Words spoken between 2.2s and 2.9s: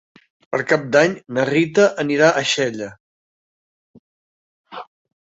a Xella.